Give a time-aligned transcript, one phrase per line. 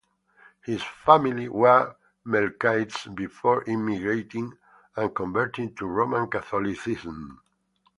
[0.63, 1.95] His family were
[2.25, 4.51] Melkites before immigrating
[4.95, 7.39] and converting to Roman Catholicism.